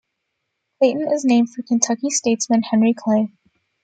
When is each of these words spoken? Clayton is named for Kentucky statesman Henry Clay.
Clayton 0.79 1.09
is 1.13 1.23
named 1.25 1.51
for 1.53 1.61
Kentucky 1.61 2.09
statesman 2.09 2.63
Henry 2.63 2.95
Clay. 2.97 3.31